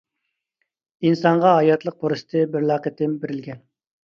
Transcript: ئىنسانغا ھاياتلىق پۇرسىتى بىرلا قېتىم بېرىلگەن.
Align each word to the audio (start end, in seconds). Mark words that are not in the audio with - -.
ئىنسانغا 1.09 1.51
ھاياتلىق 1.57 1.99
پۇرسىتى 2.01 2.43
بىرلا 2.57 2.79
قېتىم 2.89 3.15
بېرىلگەن. 3.27 3.63